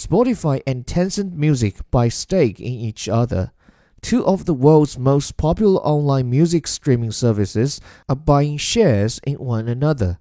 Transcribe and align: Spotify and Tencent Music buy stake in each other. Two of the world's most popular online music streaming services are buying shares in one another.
Spotify 0.00 0.62
and 0.66 0.86
Tencent 0.86 1.34
Music 1.34 1.76
buy 1.90 2.08
stake 2.08 2.58
in 2.58 2.72
each 2.72 3.06
other. 3.06 3.52
Two 4.00 4.24
of 4.24 4.46
the 4.46 4.54
world's 4.54 4.98
most 4.98 5.36
popular 5.36 5.78
online 5.82 6.30
music 6.30 6.66
streaming 6.66 7.10
services 7.10 7.82
are 8.08 8.16
buying 8.16 8.56
shares 8.56 9.20
in 9.24 9.34
one 9.34 9.68
another. 9.68 10.18